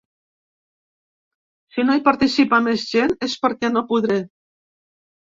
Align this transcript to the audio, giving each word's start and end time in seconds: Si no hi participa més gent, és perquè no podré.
Si 1.77 1.87
no 1.87 1.99
hi 1.99 2.03
participa 2.09 2.63
més 2.71 2.89
gent, 2.97 3.17
és 3.31 3.39
perquè 3.47 3.75
no 3.79 3.89
podré. 3.95 4.23